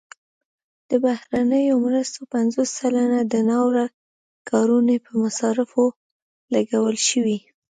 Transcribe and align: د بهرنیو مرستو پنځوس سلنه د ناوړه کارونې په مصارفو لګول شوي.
د 0.89 0.91
بهرنیو 1.05 1.75
مرستو 1.85 2.19
پنځوس 2.33 2.69
سلنه 2.79 3.19
د 3.25 3.35
ناوړه 3.49 3.85
کارونې 4.49 4.97
په 5.05 5.11
مصارفو 5.23 5.83
لګول 6.53 6.97
شوي. 7.07 7.37